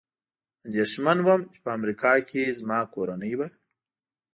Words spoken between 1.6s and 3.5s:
په امریکا کې زما کورنۍ به.